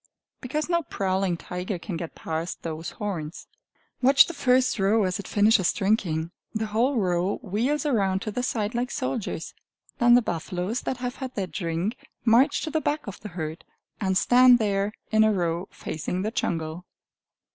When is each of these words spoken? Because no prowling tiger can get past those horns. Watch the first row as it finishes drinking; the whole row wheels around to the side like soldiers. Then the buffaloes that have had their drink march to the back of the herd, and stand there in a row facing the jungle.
Because 0.41 0.67
no 0.67 0.81
prowling 0.81 1.37
tiger 1.37 1.77
can 1.77 1.95
get 1.95 2.15
past 2.15 2.63
those 2.63 2.89
horns. 2.97 3.45
Watch 4.01 4.25
the 4.25 4.33
first 4.33 4.79
row 4.79 5.03
as 5.03 5.19
it 5.19 5.27
finishes 5.27 5.71
drinking; 5.71 6.31
the 6.55 6.65
whole 6.65 6.97
row 6.97 7.37
wheels 7.43 7.85
around 7.85 8.23
to 8.23 8.31
the 8.31 8.41
side 8.41 8.73
like 8.73 8.89
soldiers. 8.89 9.53
Then 9.99 10.15
the 10.15 10.23
buffaloes 10.23 10.81
that 10.89 10.97
have 10.97 11.17
had 11.17 11.35
their 11.35 11.45
drink 11.45 11.97
march 12.25 12.61
to 12.61 12.71
the 12.71 12.81
back 12.81 13.05
of 13.05 13.19
the 13.19 13.29
herd, 13.29 13.63
and 13.99 14.17
stand 14.17 14.57
there 14.57 14.91
in 15.11 15.23
a 15.23 15.31
row 15.31 15.67
facing 15.69 16.23
the 16.23 16.31
jungle. 16.31 16.83